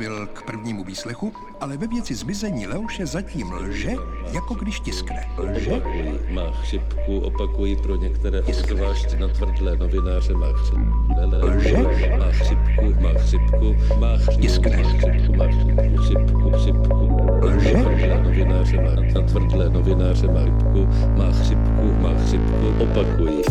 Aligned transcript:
dostavil 0.00 0.26
k 0.26 0.42
prvnímu 0.42 0.84
výslechu, 0.84 1.32
ale 1.60 1.76
ve 1.76 1.86
věci 1.86 2.14
zmizení 2.14 2.66
Leoše 2.66 3.06
zatím 3.06 3.52
lže, 3.52 3.90
jako 4.32 4.54
když 4.54 4.80
tiskne. 4.80 5.28
Lže? 5.36 5.82
Má 6.30 6.50
chřipku, 6.50 7.18
opakuji 7.18 7.76
pro 7.76 7.96
některé, 7.96 8.42
obzvlášť 8.42 9.18
na 9.18 9.28
tvrdlé 9.28 9.76
novináře, 9.76 10.34
má 10.34 10.52
chřipku, 10.52 11.04
Lže? 11.42 11.76
má 12.18 12.32
chřipku, 12.32 12.94
má 13.00 13.12
chřipku, 13.18 13.76
má 13.98 14.16
chřipku, 14.16 14.40
Tiskne. 14.40 14.76
má 14.76 14.88
chřipku, 14.88 15.32
má 15.36 15.44
chřipku, 15.46 15.96
chřipku, 15.96 16.50
chřipku, 16.50 17.16
Lže? 17.42 17.72
na 17.74 17.82
tvrdlé 17.82 18.22
novináře, 18.22 18.76
má 18.76 19.20
na 19.20 19.22
tvrdlé 19.26 19.70
novináře, 19.70 20.26
má 20.26 20.40
chřipku, 20.40 20.88
má 21.16 21.32
chřipku, 21.32 21.92
má 22.00 22.10
chřipku, 22.24 22.82
opakuji. 22.82 23.42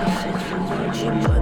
She 0.00 1.10
put 1.10 1.39